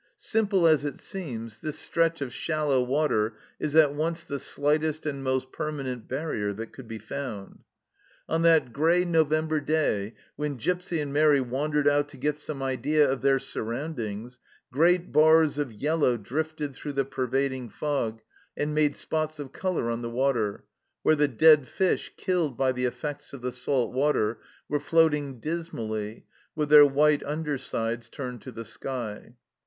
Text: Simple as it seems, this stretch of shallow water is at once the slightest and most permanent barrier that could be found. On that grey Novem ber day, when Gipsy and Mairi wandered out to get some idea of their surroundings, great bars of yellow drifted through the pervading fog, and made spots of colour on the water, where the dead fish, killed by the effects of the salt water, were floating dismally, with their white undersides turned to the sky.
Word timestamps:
Simple 0.17 0.65
as 0.67 0.83
it 0.83 0.99
seems, 0.99 1.59
this 1.59 1.77
stretch 1.77 2.21
of 2.21 2.33
shallow 2.33 2.81
water 2.81 3.35
is 3.59 3.75
at 3.75 3.93
once 3.93 4.23
the 4.25 4.39
slightest 4.39 5.05
and 5.05 5.23
most 5.23 5.51
permanent 5.51 6.07
barrier 6.07 6.53
that 6.53 6.73
could 6.73 6.87
be 6.87 6.97
found. 6.97 7.59
On 8.27 8.41
that 8.41 8.73
grey 8.73 9.05
Novem 9.05 9.47
ber 9.47 9.59
day, 9.59 10.15
when 10.35 10.55
Gipsy 10.57 10.99
and 10.99 11.13
Mairi 11.13 11.39
wandered 11.39 11.87
out 11.87 12.09
to 12.09 12.17
get 12.17 12.39
some 12.39 12.63
idea 12.63 13.07
of 13.07 13.21
their 13.21 13.37
surroundings, 13.37 14.39
great 14.73 15.11
bars 15.11 15.59
of 15.59 15.71
yellow 15.71 16.17
drifted 16.17 16.73
through 16.73 16.93
the 16.93 17.05
pervading 17.05 17.69
fog, 17.69 18.21
and 18.57 18.73
made 18.73 18.95
spots 18.95 19.37
of 19.37 19.51
colour 19.53 19.87
on 19.91 20.01
the 20.01 20.09
water, 20.09 20.63
where 21.03 21.15
the 21.15 21.27
dead 21.27 21.67
fish, 21.67 22.11
killed 22.17 22.57
by 22.57 22.71
the 22.71 22.85
effects 22.85 23.33
of 23.33 23.43
the 23.43 23.51
salt 23.51 23.93
water, 23.93 24.39
were 24.67 24.79
floating 24.79 25.39
dismally, 25.39 26.25
with 26.55 26.69
their 26.69 26.87
white 26.87 27.21
undersides 27.23 28.09
turned 28.09 28.41
to 28.41 28.51
the 28.51 28.65
sky. 28.65 29.35